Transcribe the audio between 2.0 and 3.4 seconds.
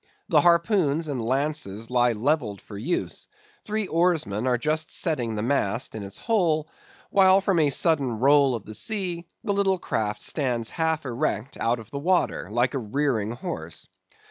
levelled for use;